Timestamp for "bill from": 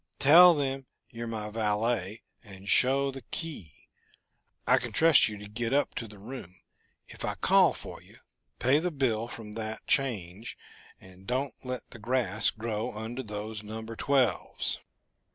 8.89-9.53